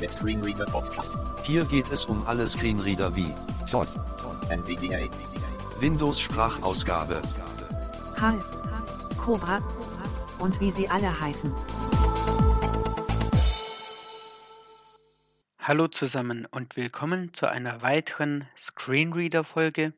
[0.00, 1.18] Der Screenreader Podcast.
[1.42, 3.34] Hier geht es um alle Screenreader wie
[3.72, 3.96] DOS.
[4.48, 5.08] NVDA.
[5.80, 7.20] Windows Sprachausgabe,
[8.16, 8.38] HAL,
[9.16, 9.58] Cobra
[10.38, 11.52] und wie sie alle heißen.
[15.58, 19.94] Hallo zusammen und willkommen zu einer weiteren Screenreader-Folge.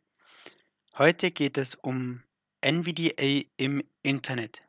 [0.97, 2.23] Heute geht es um
[2.63, 4.63] NVDA im Internet.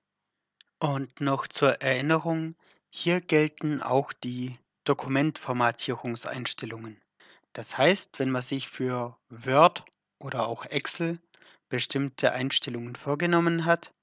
[0.80, 2.56] Und noch zur Erinnerung,
[2.90, 7.02] hier gelten auch die Dokumentformatierungseinstellungen.
[7.54, 9.84] Das heißt, wenn man sich für Word
[10.20, 11.20] oder auch Excel
[11.70, 13.94] bestimmte Einstellungen vorgenommen hat,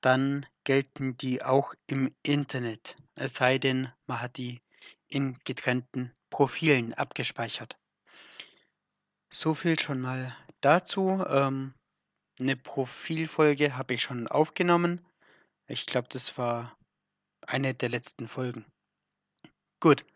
[0.00, 4.60] dann gelten die auch im Internet, es sei denn, man hat die
[5.08, 7.76] in getrennten Profilen abgespeichert.
[9.32, 11.24] So viel schon mal dazu.
[11.28, 11.74] Ähm,
[12.38, 15.04] eine Profilfolge habe ich schon aufgenommen.
[15.66, 16.76] Ich glaube, das war
[17.46, 18.64] eine der letzten Folgen.
[19.78, 20.06] Gut.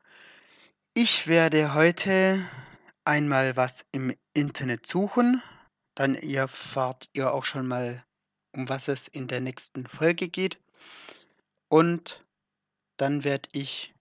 [0.95, 2.49] Ich werde heute
[3.05, 5.43] einmal was im Internet suchen.
[5.95, 8.03] Dann erfahrt ihr auch schon mal,
[8.57, 10.59] um was es in der nächsten Folge geht.
[11.69, 12.25] Und
[12.97, 13.95] dann werde ich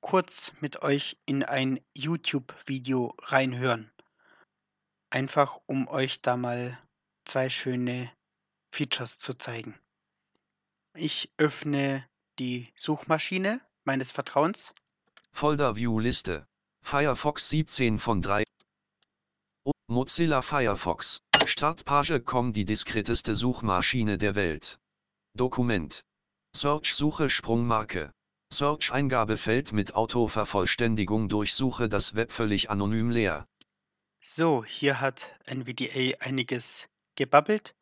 [0.00, 3.92] kurz mit euch in ein YouTube-Video reinhören.
[5.10, 6.76] Einfach um euch da mal
[7.24, 8.10] zwei schöne
[8.72, 9.78] Features zu zeigen.
[10.96, 12.04] Ich öffne
[12.40, 14.74] die Suchmaschine meines Vertrauens.
[15.36, 16.46] Folder View Liste,
[16.80, 18.44] Firefox 17 von 3.
[19.64, 24.78] Und Mozilla Firefox, Startpage com die diskreteste Suchmaschine der Welt.
[25.36, 26.04] Dokument.
[26.54, 28.12] Search Suche Sprungmarke.
[28.52, 33.44] Search Eingabefeld mit Autovervollständigung durchsuche das Web völlig anonym leer.
[34.22, 37.74] So, hier hat NVDA einiges gebabbelt.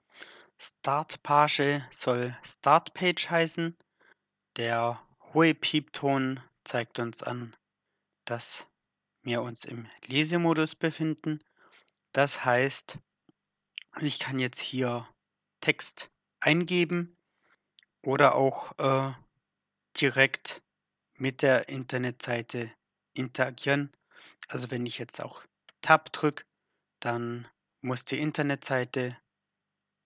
[0.58, 3.77] Startpage soll Startpage heißen.
[4.56, 5.03] Der
[5.34, 7.56] hohe Piepton zeigt uns an,
[8.24, 8.66] dass
[9.22, 11.42] wir uns im Lesemodus befinden.
[12.12, 12.98] Das heißt,
[14.00, 15.08] ich kann jetzt hier
[15.61, 17.17] Text eingeben
[18.02, 19.12] oder auch äh,
[20.01, 20.62] direkt
[21.14, 22.72] mit der Internetseite
[23.14, 23.92] interagieren.
[24.48, 25.45] Also wenn ich jetzt auch
[25.83, 26.45] Tab drücke,
[27.01, 27.48] dann
[27.80, 29.17] muss die Internetseite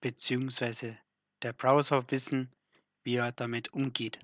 [0.01, 0.95] bzw.
[1.41, 2.51] der Browser wissen,
[3.03, 4.19] wie er damit umgeht.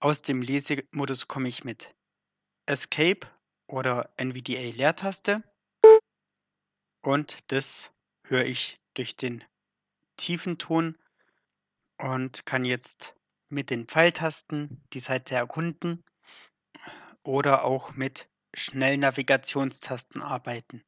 [0.00, 1.94] Aus dem Lesemodus komme ich mit
[2.66, 3.26] Escape
[3.66, 5.42] oder NVDA Leertaste
[7.02, 7.92] und das
[8.24, 9.42] höre ich durch den
[10.18, 10.98] tiefen Ton
[11.98, 13.16] und kann jetzt
[13.48, 16.04] mit den Pfeiltasten die Seite erkunden
[17.22, 20.84] oder auch mit Schnellnavigationstasten arbeiten.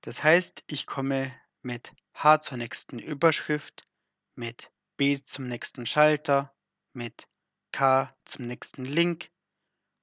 [0.00, 3.86] Das heißt, ich komme mit H zur nächsten Überschrift,
[4.34, 6.54] mit B zum nächsten Schalter,
[6.94, 7.28] mit
[7.74, 9.30] K zum nächsten Link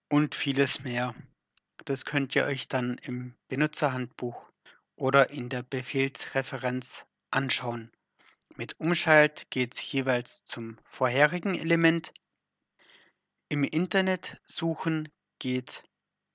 [0.09, 1.16] und vieles mehr.
[1.86, 4.52] Das könnt ihr euch dann im Benutzerhandbuch
[4.98, 7.90] oder in der Befehlsreferenz anschauen.
[8.58, 12.12] Mit Umschalt geht es jeweils zum vorherigen Element.
[13.48, 15.08] Im Internet suchen
[15.40, 15.86] geht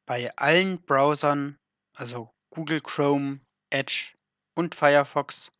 [0.06, 1.58] bei allen Browsern,
[1.92, 4.14] also Google Chrome, Edge
[4.54, 5.52] und Firefox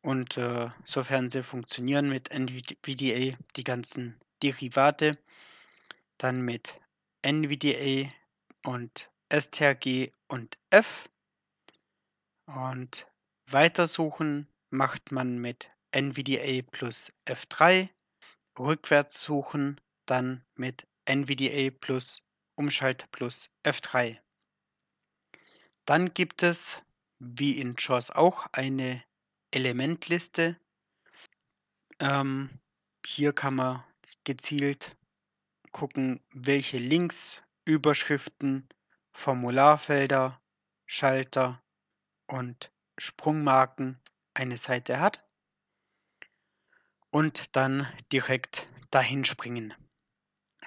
[0.00, 5.18] und äh, sofern sie funktionieren mit NVDA, die ganzen Derivate,
[6.18, 6.80] dann mit
[7.22, 8.10] NVDA
[8.64, 11.08] und STRG und F.
[12.46, 13.06] Und
[13.46, 17.88] weitersuchen macht man mit NVDA plus F3,
[18.58, 22.22] rückwärts suchen dann mit NVDA plus
[22.56, 24.18] Umschalt plus F3.
[25.84, 26.82] Dann gibt es,
[27.18, 29.02] wie in JAWS auch, eine
[29.50, 30.58] Elementliste.
[32.00, 32.60] Ähm,
[33.04, 33.84] hier kann man
[34.28, 34.94] gezielt
[35.72, 38.68] gucken, welche Links, Überschriften,
[39.10, 40.38] Formularfelder,
[40.84, 41.62] Schalter
[42.26, 43.98] und Sprungmarken
[44.34, 45.26] eine Seite hat
[47.10, 49.72] und dann direkt dahin springen.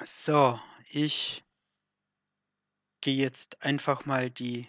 [0.04, 1.44] So, ich
[3.02, 4.68] gehe jetzt einfach mal die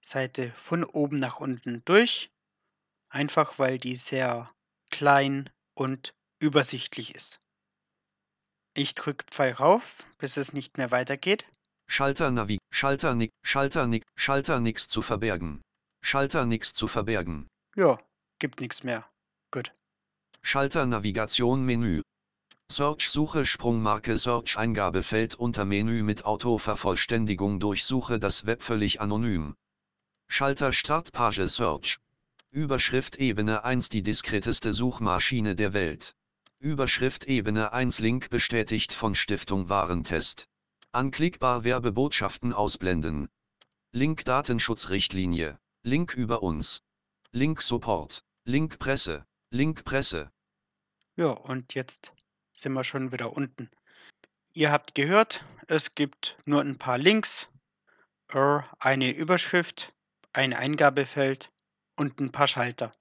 [0.00, 2.30] Seite von oben nach unten durch,
[3.10, 4.50] einfach weil die sehr
[4.90, 7.42] klein und übersichtlich ist.
[8.74, 11.46] Ich drücke Pfeil rauf, bis es nicht mehr weitergeht.
[11.88, 15.60] Schalter Navi, Schalter Nick, Schalter Nick, Schalter nix zu verbergen.
[16.02, 17.48] Schalter nix zu verbergen.
[17.76, 17.98] Ja,
[18.38, 19.06] gibt nichts mehr.
[19.50, 19.74] Gut.
[20.42, 22.00] Schalter Navigation Menü.
[22.70, 29.54] Search Suche Sprungmarke Search Eingabefeld unter Menü mit Autovervollständigung durchsuche das Web völlig anonym.
[30.28, 31.98] Schalter Startpage Search.
[32.50, 36.14] Überschrift Ebene 1 die diskreteste Suchmaschine der Welt.
[36.62, 40.48] Überschrift Ebene 1 Link bestätigt von Stiftung Warentest.
[40.92, 43.28] Anklickbar Werbebotschaften ausblenden.
[43.90, 45.58] Link Datenschutzrichtlinie.
[45.82, 46.84] Link über uns.
[47.32, 48.24] Link Support.
[48.44, 49.26] Link Presse.
[49.50, 50.30] Link Presse.
[51.16, 52.12] Ja, und jetzt
[52.54, 53.68] sind wir schon wieder unten.
[54.52, 57.48] Ihr habt gehört, es gibt nur ein paar Links,
[58.28, 59.92] eine Überschrift,
[60.32, 61.50] ein Eingabefeld
[61.96, 62.92] und ein paar Schalter.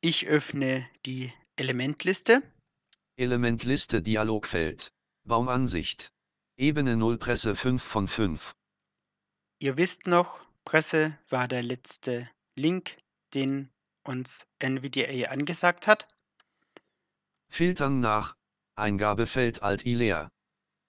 [0.00, 2.42] Ich öffne die Elementliste.
[3.16, 4.90] Elementliste Dialogfeld.
[5.24, 6.10] Baumansicht.
[6.56, 8.54] Ebene 0 Presse 5 von 5.
[9.58, 12.96] Ihr wisst noch, Presse war der letzte Link,
[13.34, 13.70] den
[14.02, 16.08] uns NVDA angesagt hat.
[17.50, 18.34] Filtern nach.
[18.74, 20.32] Eingabefeld Alt-I leer.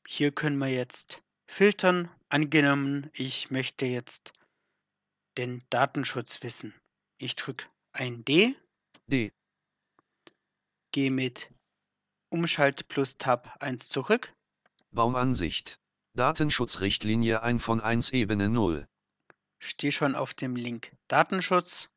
[0.08, 2.10] Hier können wir jetzt filtern.
[2.30, 4.32] Angenommen, ich möchte jetzt
[5.38, 6.74] den Datenschutz wissen.
[7.18, 8.56] Ich drücke ein D,
[9.08, 9.32] D.
[10.94, 11.52] gehe mit
[12.30, 14.34] Umschalt plus Tab 1 zurück,
[14.92, 15.80] Baumansicht.
[16.16, 18.88] Datenschutzrichtlinie 1 von 1 Ebene 0.
[19.60, 21.90] stehe schon auf dem Link Datenschutz.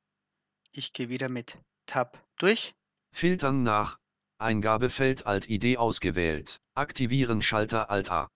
[0.73, 2.75] Ich gehe wieder mit Tab durch.
[3.13, 3.99] Filtern nach.
[4.39, 6.59] Eingabefeld Alt-ID ausgewählt.
[6.75, 8.29] Aktivieren Schalter Alt-A.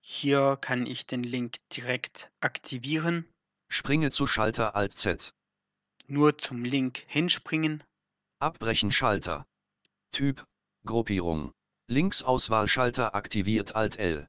[0.00, 3.28] Hier kann ich den Link direkt aktivieren.
[3.68, 5.32] Springe zu Schalter Alt-Z.
[6.08, 7.84] Nur zum Link hinspringen.
[8.40, 9.46] Abbrechen Schalter.
[10.12, 10.44] Typ.
[10.84, 11.52] Gruppierung.
[11.88, 14.28] Linksauswahlschalter aktiviert Alt-L.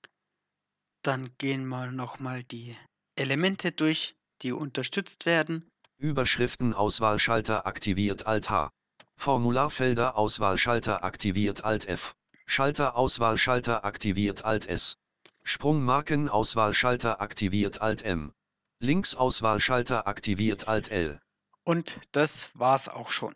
[1.01, 2.77] Dann gehen wir nochmal die
[3.17, 5.69] Elemente durch, die unterstützt werden.
[5.97, 8.71] Überschriftenauswahlschalter aktiviert Alt-H.
[9.17, 12.15] Formularfelder Auswahlschalter aktiviert Alt-F.
[12.45, 14.95] Schalter-Auswahlschalter aktiviert Alt-S.
[15.43, 18.31] Sprungmarken-Auswahlschalter aktiviert Alt-M.
[18.79, 21.19] Linksauswahlschalter aktiviert Alt-L.
[21.65, 23.35] Und das war's auch schon.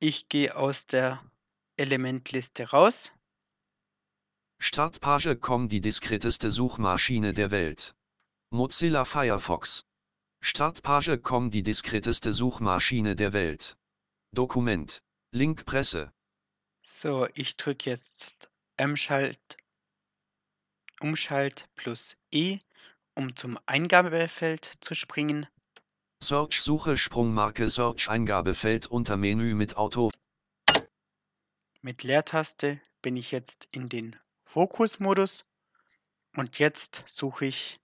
[0.00, 1.22] Ich gehe aus der
[1.76, 3.12] Elementliste raus.
[4.60, 7.94] Startpage com die diskreteste Suchmaschine der Welt.
[8.50, 9.84] Mozilla Firefox.
[10.40, 13.76] Startpage com die diskreteste Suchmaschine der Welt.
[14.32, 15.02] Dokument.
[15.32, 16.12] Link Presse.
[16.80, 19.56] So, ich drücke jetzt M-Schalt,
[21.00, 22.58] Umschalt plus E,
[23.16, 25.46] um zum Eingabefeld zu springen.
[26.22, 30.10] Search Suche Sprungmarke Search Eingabefeld unter Menü mit Auto.
[31.84, 34.16] Mit Leertaste bin ich jetzt in den
[34.46, 35.44] Fokusmodus
[36.34, 37.78] und jetzt suche ich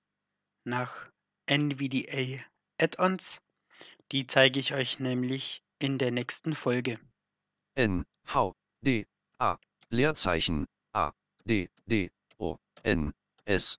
[0.64, 1.10] nach
[1.44, 2.42] NVDA
[2.80, 3.42] Add-ons.
[4.10, 6.98] Die zeige ich euch nämlich in der nächsten Folge.
[7.74, 9.06] N, V, D,
[9.38, 9.58] A,
[9.90, 11.12] Leerzeichen, A,
[11.44, 13.12] D, D, O, N,
[13.44, 13.78] S.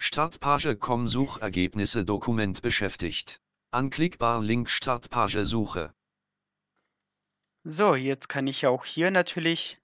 [0.00, 3.40] Startpage com Suchergebnisse Dokument beschäftigt.
[3.70, 5.94] Anklickbar Link Startpage Suche.
[7.70, 9.76] So, jetzt kann ich auch hier natürlich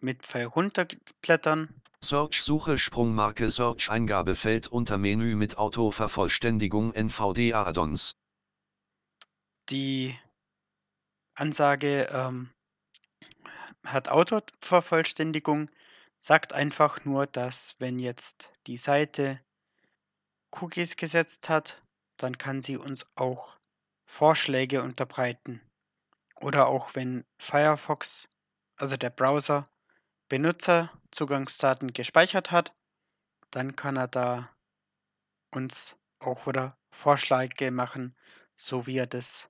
[0.00, 1.68] mit Pfeil runterblättern.
[2.00, 8.12] Search Suche Sprungmarke Search Eingabefeld unter Menü mit Autovervollständigung NVDA Add-ons.
[9.70, 10.16] Die
[11.34, 12.52] Ansage ähm,
[13.84, 15.68] hat Autovervollständigung,
[16.20, 19.40] sagt einfach nur, dass wenn jetzt die Seite
[20.52, 21.82] Cookies gesetzt hat,
[22.18, 23.56] dann kann sie uns auch
[24.06, 25.60] Vorschläge unterbreiten.
[26.40, 28.28] Oder auch wenn Firefox,
[28.76, 29.64] also der Browser,
[30.28, 32.74] Benutzerzugangsdaten gespeichert hat,
[33.50, 34.54] dann kann er da
[35.52, 38.16] uns auch wieder Vorschläge machen,
[38.56, 39.48] so wie er das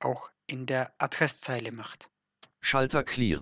[0.00, 2.08] auch in der Adresszeile macht.
[2.60, 3.40] Schalter Clear.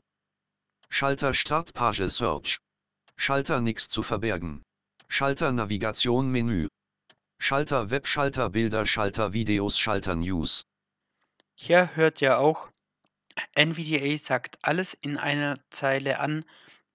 [0.88, 2.58] Schalter Startpage Search.
[3.16, 4.62] Schalter Nix zu verbergen.
[5.08, 6.68] Schalter Navigation Menü.
[7.38, 10.62] Schalter Web Schalter Bilder Schalter Videos Schalter News.
[11.54, 12.70] Hier hört ihr auch,
[13.54, 16.44] NVDA sagt alles in einer Zeile an,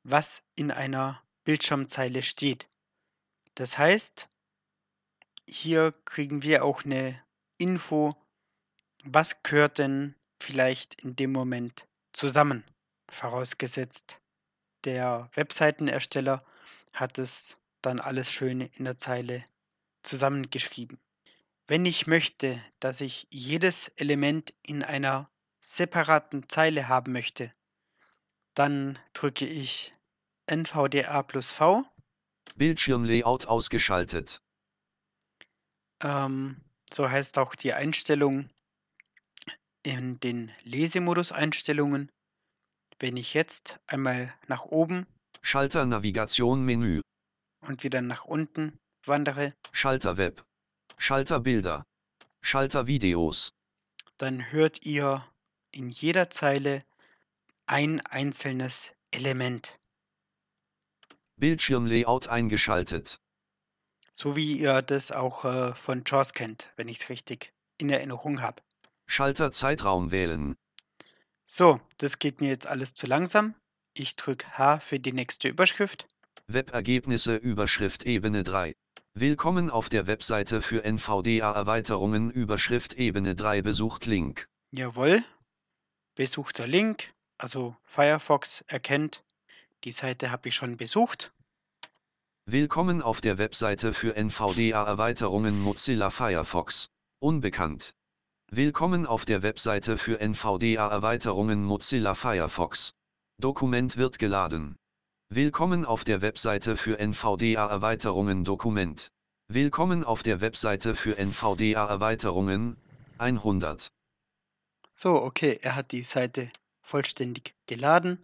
[0.03, 2.67] was in einer Bildschirmzeile steht.
[3.55, 4.27] Das heißt,
[5.47, 7.21] hier kriegen wir auch eine
[7.57, 8.15] Info,
[9.03, 12.63] was gehört denn vielleicht in dem Moment zusammen,
[13.09, 14.19] vorausgesetzt
[14.83, 16.43] der Webseitenersteller
[16.91, 19.43] hat es dann alles schön in der Zeile
[20.03, 20.99] zusammengeschrieben.
[21.67, 25.29] Wenn ich möchte, dass ich jedes Element in einer
[25.63, 27.53] separaten Zeile haben möchte,
[28.53, 29.91] dann drücke ich
[30.45, 31.83] NVDA plus V.
[32.55, 34.41] Bildschirmlayout ausgeschaltet.
[36.03, 36.61] Ähm,
[36.93, 38.49] so heißt auch die Einstellung
[39.83, 42.11] in den Lesemodus-Einstellungen.
[42.99, 45.07] Wenn ich jetzt einmal nach oben
[45.41, 47.01] Schalter Navigation Menü.
[47.61, 50.45] und wieder nach unten wandere, Schalter Web.
[50.97, 51.83] Schalter Bilder.
[52.41, 53.53] Schalter Videos.
[54.17, 55.25] dann hört ihr
[55.73, 56.83] in jeder Zeile
[57.65, 59.79] ein einzelnes Element.
[61.37, 63.19] Bildschirmlayout eingeschaltet.
[64.11, 68.41] So wie ihr das auch äh, von JAWS kennt, wenn ich es richtig in Erinnerung
[68.41, 68.61] habe.
[69.07, 70.55] Schalter Zeitraum wählen.
[71.45, 73.55] So, das geht mir jetzt alles zu langsam.
[73.95, 76.07] Ich drücke H für die nächste Überschrift.
[76.47, 78.75] Webergebnisse Überschrift Ebene 3.
[79.15, 84.47] Willkommen auf der Webseite für NVDA-Erweiterungen Überschrift Ebene 3 besucht Link.
[84.71, 85.23] Jawohl.
[86.15, 87.11] Besuchter Link.
[87.39, 89.23] Also Firefox erkennt,
[89.83, 91.33] die Seite habe ich schon besucht.
[92.45, 96.85] Willkommen auf der Webseite für NVDA-Erweiterungen Mozilla Firefox.
[97.19, 97.95] Unbekannt.
[98.51, 102.93] Willkommen auf der Webseite für NVDA-Erweiterungen Mozilla Firefox.
[103.41, 104.75] Dokument wird geladen.
[105.29, 109.07] Willkommen auf der Webseite für NVDA-Erweiterungen Dokument.
[109.47, 112.77] Willkommen auf der Webseite für NVDA-Erweiterungen
[113.17, 113.89] 100.
[114.95, 118.23] So, okay, er hat die Seite vollständig geladen.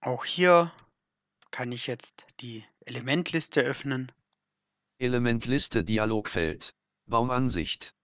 [0.00, 0.70] Auch hier
[1.50, 4.12] kann ich jetzt die Elementliste öffnen.
[4.98, 6.74] Elementliste Dialogfeld.
[7.06, 7.94] Baumansicht.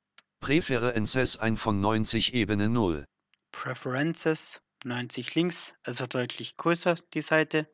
[0.40, 3.04] Präferences ein von 90 Ebene 0.
[3.52, 7.68] Preferences 90 links, also deutlich größer die Seite.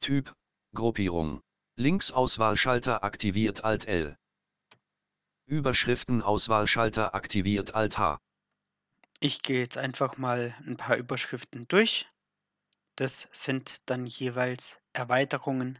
[0.00, 0.34] Typ,
[0.74, 1.40] Gruppierung.
[1.76, 4.18] Linksauswahlschalter aktiviert Alt L.
[5.46, 8.20] Überschriftenauswahlschalter aktiviert Alt H.
[9.22, 12.08] Ich gehe jetzt einfach mal ein paar Überschriften durch.
[12.96, 15.78] Das sind dann jeweils Erweiterungen,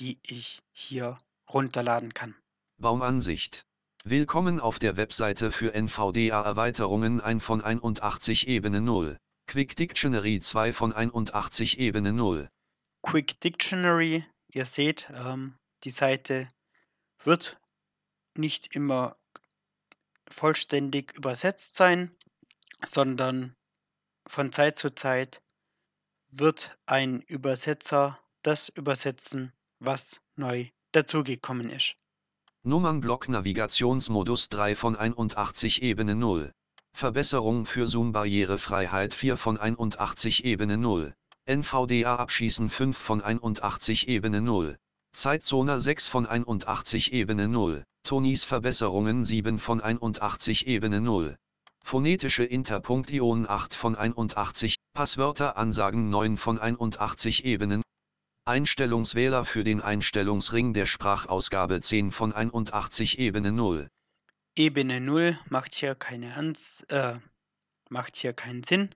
[0.00, 1.16] die ich hier
[1.50, 2.36] runterladen kann.
[2.76, 3.64] Baumansicht.
[4.04, 9.16] Willkommen auf der Webseite für NVDA-Erweiterungen ein von 81 Ebene 0.
[9.46, 12.50] Quick Dictionary 2 von 81 Ebene 0.
[13.00, 16.48] Quick Dictionary, ihr seht, ähm, die Seite
[17.22, 17.58] wird
[18.36, 19.16] nicht immer
[20.28, 22.14] vollständig übersetzt sein,
[22.86, 23.54] sondern
[24.26, 25.42] von Zeit zu Zeit
[26.30, 31.96] wird ein Übersetzer das übersetzen, was neu dazugekommen ist.
[32.62, 36.52] Nummernblock Navigationsmodus 3 von 81 Ebene 0.
[36.92, 41.14] Verbesserung für Zoom-Barrierefreiheit 4 von 81 Ebene 0.
[41.46, 44.78] NVDA abschießen 5 von 81 Ebene 0.
[45.12, 47.84] Zeitzone 6 von 81 Ebene 0.
[48.02, 51.36] Tonis Verbesserungen 7 von 81 Ebene 0.
[51.86, 54.76] Phonetische Interpunktion 8 von 81.
[54.94, 57.82] Passwörter Ansagen 9 von 81 Ebenen.
[58.46, 63.88] Einstellungswähler für den Einstellungsring der Sprachausgabe 10 von 81 Ebene 0.
[64.56, 67.18] Ebene 0 macht hier keine Ans äh,
[67.90, 68.88] macht hier keinen Sinn.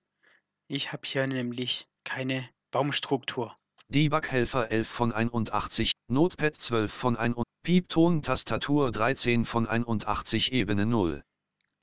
[0.66, 3.54] Ich habe hier nämlich keine Baumstruktur.
[3.90, 11.22] Debug-Helfer 11 von 81, Notepad 12 von 1 und Piepton-Tastatur 13 von 81 Ebene 0.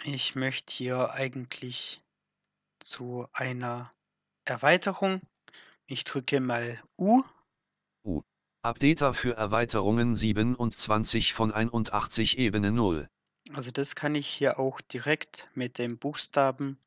[0.03, 1.97] Ich möchte hier eigentlich
[2.79, 3.89] zu einer
[4.43, 5.21] Erweiterung.
[5.87, 7.23] Ich drücke mal U.
[8.61, 13.07] Updater für Erweiterungen 27 von 81 Ebene 0.
[13.53, 16.79] Also das kann ich hier auch direkt mit den Buchstaben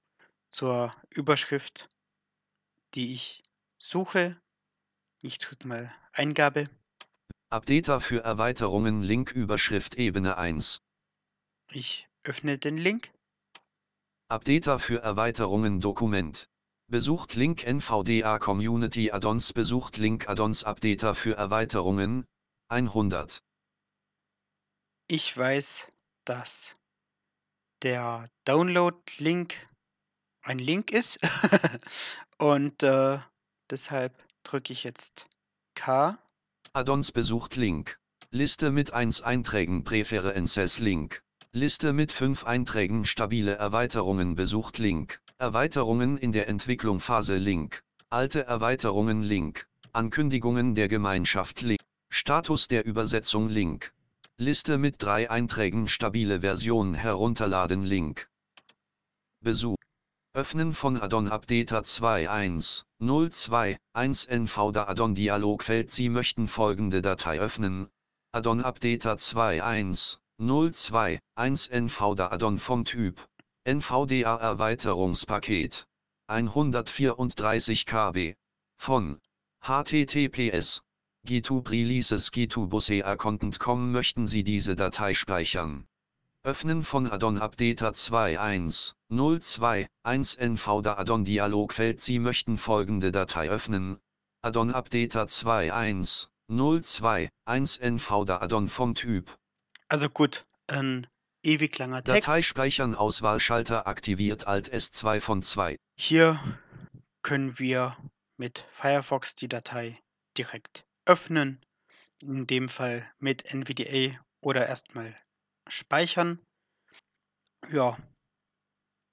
[0.51, 1.89] zur Überschrift,
[2.95, 3.45] die ich
[3.79, 4.41] suche.
[5.23, 6.69] Ich drücke mal Eingabe.
[7.51, 10.83] Updater für Erweiterungen Link Überschrift Ebene 1.
[11.71, 13.11] Ich öffne den Link.
[14.29, 16.47] Updater für Erweiterungen Dokument.
[16.91, 22.27] Besucht Link NVDA Community Addons Besucht Link Addons Updater für Erweiterungen
[22.69, 23.43] 100.
[25.09, 25.91] Ich weiß,
[26.27, 26.77] dass
[27.83, 29.55] der Download-Link
[30.43, 31.19] ein Link ist
[32.39, 33.19] und äh,
[33.71, 35.27] deshalb drücke ich jetzt
[35.75, 36.19] K.
[36.75, 37.99] Addons besucht Link.
[38.31, 41.23] Liste mit 1 Einträgen Präferences Link.
[41.55, 45.19] Liste mit 5 Einträgen stabile Erweiterungen besucht Link.
[45.39, 47.83] Erweiterungen in der Entwicklung Phase Link.
[48.11, 49.67] Alte Erweiterungen Link.
[49.93, 51.81] Ankündigungen der Gemeinschaft Link.
[52.11, 53.95] Status der Übersetzung Link.
[54.37, 58.29] Liste mit 3 Einträgen stabile Version herunterladen Link.
[59.41, 59.79] Besuch.
[60.35, 67.89] Öffnen von Addon Updater 2.1.0.2.1 NV Addon Dialogfeld Sie möchten folgende Datei öffnen.
[68.33, 73.21] Addon Updater 2.1 02, 1 NVDA-Addon vom Typ,
[73.67, 75.85] NVDA-Erweiterungspaket,
[76.29, 78.37] 134 KB,
[78.79, 79.19] von
[79.61, 80.81] https
[81.27, 85.89] gitub releases gitubusea content.com möchten Sie diese Datei speichern.
[86.45, 89.89] Öffnen von Addon Updater 21021
[90.39, 93.99] NVDA Addon Dialogfeld Sie möchten folgende Datei öffnen.
[94.43, 99.37] Addon Updater 21021 NVDA Addon vom Typ.
[99.89, 101.07] Also gut, ein
[101.43, 102.29] ewig langer Text.
[102.29, 105.77] Datei speichern Auswahlschalter aktiviert Alt S2 von 2.
[105.99, 106.39] Hier
[107.23, 107.97] können wir
[108.37, 109.99] mit Firefox die Datei
[110.37, 111.65] direkt öffnen,
[112.21, 115.17] in dem Fall mit NVDA oder erstmal
[115.69, 116.39] speichern.
[117.71, 117.97] Ja,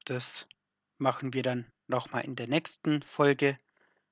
[0.03, 0.47] das
[0.97, 3.57] machen wir dann nochmal in der nächsten Folge.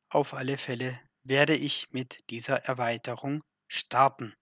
[0.10, 4.34] Auf alle Fälle werde ich mit dieser Erweiterung starten.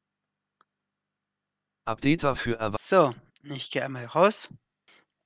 [1.86, 4.50] Updater für Erwe So, ich gehe einmal raus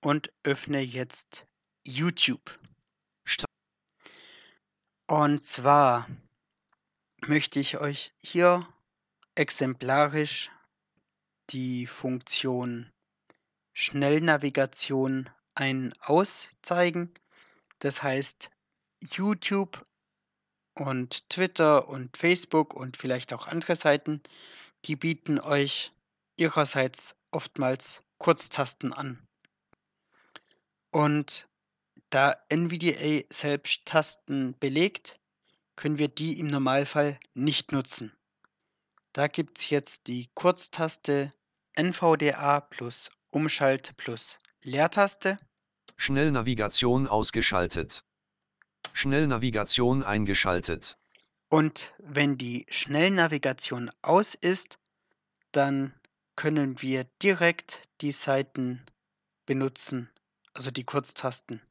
[0.02, 1.46] und öffne jetzt
[1.84, 2.60] YouTube.
[5.08, 6.08] Und zwar
[7.28, 8.68] möchte ich euch hier
[9.36, 10.50] exemplarisch
[11.50, 12.90] die Funktion
[13.74, 17.14] Schnellnavigation ein aus zeigen.
[17.80, 18.50] Das heißt,
[19.02, 19.86] YouTube
[20.74, 24.24] und Twitter und Facebook und vielleicht auch andere Seiten,
[24.86, 25.92] die bieten euch
[26.38, 29.26] ihrerseits oftmals Kurztasten an.
[30.92, 31.48] Und
[32.10, 35.20] da NVDA selbst Tasten belegt,
[35.76, 38.14] können wir die im Normalfall nicht nutzen.
[39.12, 41.32] Da gibt es jetzt die Kurztaste
[41.78, 45.38] NVDA plus Umschalt plus Leertaste.
[45.98, 48.06] Schnellnavigation ausgeschaltet.
[48.94, 50.98] Schnellnavigation eingeschaltet.
[51.50, 54.80] Und wenn die Schnellnavigation aus ist,
[55.52, 55.94] dann
[56.36, 58.86] können wir direkt die Seiten
[59.46, 60.10] benutzen,
[60.54, 61.62] also die Kurztasten.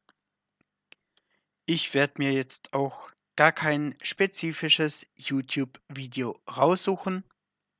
[1.66, 7.25] Ich werde mir jetzt auch gar kein spezifisches YouTube-Video raussuchen,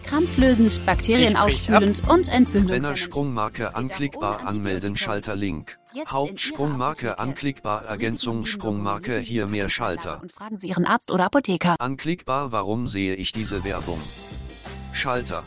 [0.04, 3.00] krampflösend, bakterien aufspülend und Renner entzündungshemmend.
[3.00, 4.96] Sprungmarke anklickbar anmelden.
[4.96, 11.26] Schalter Link Hauptsprungmarke anklickbar Ergänzung Sprungmarke hier mehr Schalter Und fragen Sie Ihren Arzt oder
[11.26, 11.76] Apotheker.
[11.80, 14.00] Anklickbar Warum sehe ich diese Werbung
[14.94, 15.44] Schalter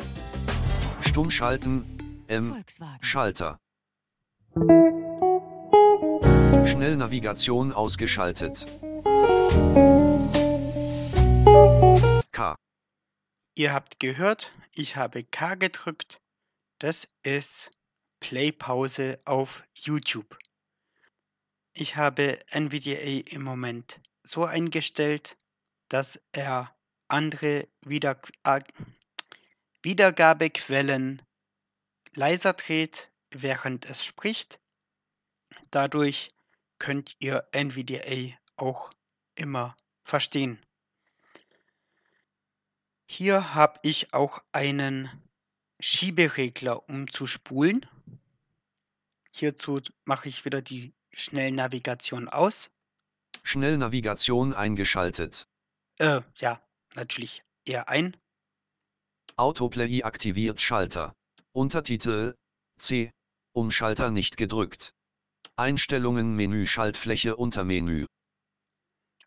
[1.03, 1.85] Stumm schalten
[2.33, 3.05] M Volkswagen.
[3.05, 3.61] Schalter
[6.65, 8.67] Schnellnavigation ausgeschaltet.
[12.33, 12.57] K.
[13.55, 16.23] Ihr habt gehört, ich habe K gedrückt.
[16.79, 17.71] Das ist
[18.21, 20.39] Play-Pause auf YouTube.
[21.75, 25.37] Ich habe NVDA im Moment so eingestellt,
[25.91, 26.75] dass er
[27.09, 28.63] andere Wieder äh,
[29.83, 31.21] Wiedergabequellen
[32.15, 34.61] leiser dreht, während es spricht.
[35.71, 36.31] Dadurch
[36.79, 38.93] könnt ihr NVDA auch
[39.35, 40.59] immer verstehen.
[43.07, 45.11] Hier habe ich auch einen
[45.81, 47.87] Schieberegler, um zu spulen.
[49.31, 52.71] Hierzu mache ich wieder die Schnellnavigation aus.
[53.43, 55.49] Schnellnavigation eingeschaltet.
[55.99, 56.61] Äh, ja,
[56.95, 58.17] natürlich eher ein.
[59.37, 61.15] Autoplay aktiviert Schalter.
[61.55, 62.35] Untertitel
[62.79, 63.13] C.
[63.53, 64.95] Umschalter nicht gedrückt.
[65.57, 68.07] Einstellungen Menü Schaltfläche Untermenü.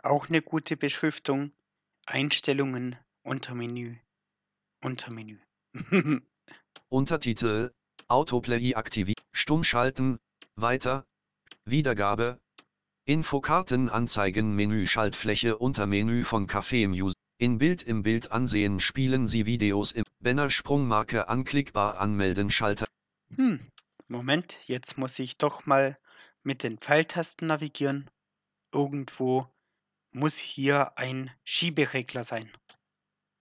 [0.02, 1.52] Auch eine gute Beschriftung.
[2.08, 3.98] Einstellungen, Untermenü,
[4.84, 5.40] Untermenü.
[6.90, 7.72] Untertitel
[8.08, 9.24] Autoplay aktiviert.
[9.32, 10.18] Stummschalten.
[10.56, 11.06] Weiter.
[11.66, 12.40] Wiedergabe.
[13.06, 17.25] Infokarten anzeigen Menü Schaltfläche unter Menü von Café im User.
[17.38, 22.86] In Bild im Bild ansehen spielen Sie Videos im Banner Sprungmarke anklickbar anmelden Schalter.
[23.36, 23.60] Hm,
[24.08, 25.98] Moment, jetzt muss ich doch mal
[26.44, 28.10] mit den Pfeiltasten navigieren.
[28.74, 29.46] Irgendwo
[30.14, 32.50] muss hier ein Schieberegler sein.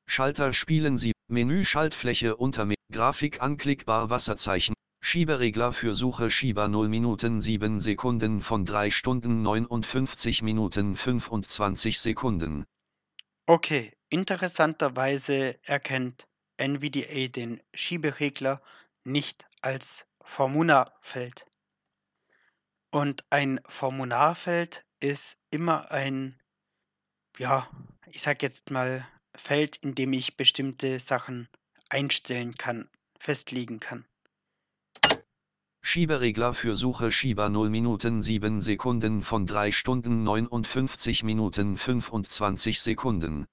[0.07, 6.89] Schalter spielen Sie Menü Schaltfläche unter Me Grafik anklickbar Wasserzeichen Schieberegler für Suche Schieber 0
[6.89, 12.65] Minuten 7 Sekunden von 3 Stunden 59 Minuten 25 Sekunden.
[13.47, 16.27] Okay, interessanterweise erkennt
[16.57, 18.63] NVDA den Schieberegler
[19.05, 21.47] nicht als Formularfeld.
[22.91, 26.41] Und ein Formularfeld ist immer ein,
[27.37, 27.69] ja,
[28.07, 31.49] ich sag jetzt mal, Feld, in dem ich bestimmte Sachen
[31.91, 34.07] einstellen kann, festlegen kann.
[35.87, 43.47] Schieberegler für Suche Schieber 0 Minuten 7 Sekunden von 3 Stunden 59 Minuten 25 Sekunden.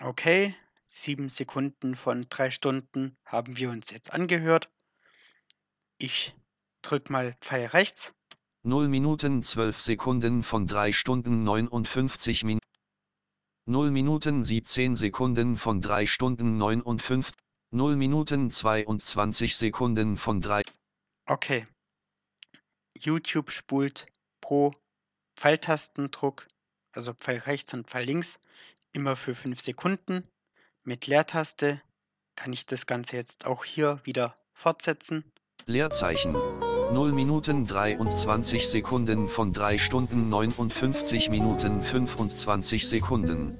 [0.00, 4.70] Okay, sieben Sekunden von drei Stunden haben wir uns jetzt angehört.
[5.98, 6.36] Ich
[6.82, 8.14] drück mal Pfeil rechts.
[8.62, 12.66] 0 Minuten 12 Sekunden von 3 Stunden 59 Minuten.
[13.66, 17.34] 0 Minuten 17 Sekunden von 3 Stunden 59.
[17.72, 20.62] 0 Minuten 22 Sekunden von 3.
[21.30, 21.64] Okay.
[22.98, 24.06] YouTube spult
[24.40, 24.72] pro
[25.36, 26.48] Pfeiltastendruck,
[26.92, 28.40] also Pfeil rechts und Pfeil links,
[28.92, 30.26] immer für 5 Sekunden.
[30.82, 31.80] Mit Leertaste
[32.34, 35.22] kann ich das Ganze jetzt auch hier wieder fortsetzen.
[35.66, 36.32] Leerzeichen.
[36.32, 43.56] 0 Minuten 23 Sekunden von 3 Stunden 59 Minuten 25 Sekunden.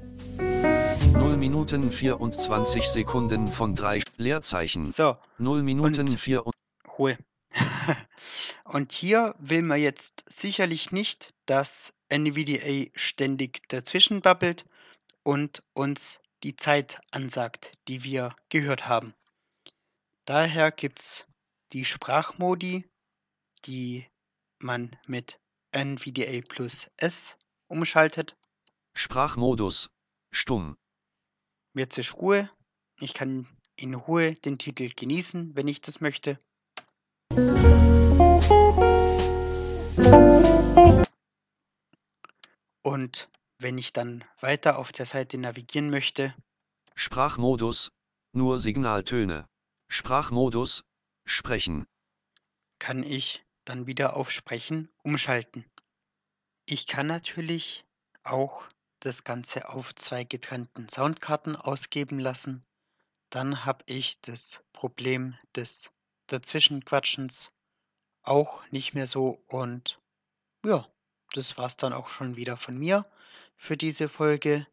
[1.12, 4.84] 0 Minuten 24 Sekunden von 3 Leerzeichen.
[4.84, 6.54] So, 0 Minuten Und- 4 und
[6.98, 7.16] Ruhe.
[8.64, 14.64] und hier will man jetzt sicherlich nicht, dass NVDA ständig dazwischen babbelt
[15.22, 19.14] und uns die Zeit ansagt, die wir gehört haben.
[20.24, 21.26] Daher gibt es
[21.72, 22.88] die Sprachmodi,
[23.64, 24.06] die
[24.58, 25.38] man mit
[25.72, 27.36] NVDA plus S
[27.68, 28.36] umschaltet.
[28.94, 29.90] Sprachmodus.
[30.32, 30.76] Stumm.
[31.74, 32.50] Jetzt ist Ruhe.
[33.00, 36.38] Ich kann in Ruhe den Titel genießen, wenn ich das möchte.
[42.82, 46.34] Und wenn ich dann weiter auf der Seite navigieren möchte,
[46.94, 47.92] Sprachmodus.
[48.32, 49.46] Nur Signaltöne.
[49.88, 50.84] Sprachmodus.
[51.24, 51.86] Sprechen.
[52.78, 55.64] kann ich dann wieder auf Sprechen umschalten.
[56.66, 57.84] Ich kann natürlich
[58.24, 58.68] auch
[59.00, 62.64] das Ganze auf zwei getrennten Soundkarten ausgeben lassen.
[63.30, 65.90] Dann habe ich das Problem des
[66.26, 67.50] Dazwischenquatschens
[68.22, 69.42] auch nicht mehr so.
[69.48, 70.00] Und
[70.64, 70.86] ja,
[71.34, 73.04] das war's dann auch schon wieder von mir
[73.56, 74.66] für diese Folge.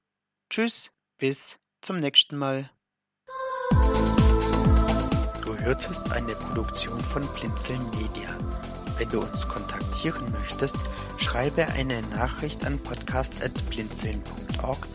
[0.49, 2.69] Tschüss, bis zum nächsten Mal.
[5.43, 8.37] Du hörtest eine Produktion von Blinzeln Media.
[8.97, 10.75] Wenn du uns kontaktieren möchtest,
[11.17, 14.87] schreibe eine Nachricht an podcast.blinzeln.org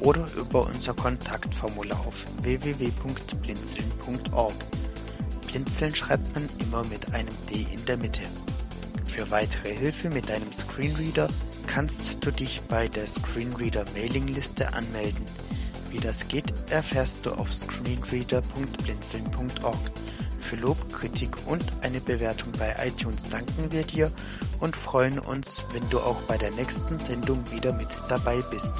[0.00, 4.54] oder über unser Kontaktformular auf www.blinzeln.org.
[5.48, 8.20] Blinzeln schreibt man immer mit einem D in der Mitte.
[9.06, 11.30] Für weitere Hilfe mit deinem Screenreader
[11.66, 15.24] kannst du dich bei der Screenreader Mailingliste anmelden.
[15.90, 19.90] Wie das geht, erfährst du auf screenreader.blinzeln.org.
[20.38, 24.12] Für Lob, Kritik und eine Bewertung bei iTunes danken wir dir
[24.60, 28.74] und freuen uns, wenn du auch bei der nächsten Sendung wieder mit dabei bist.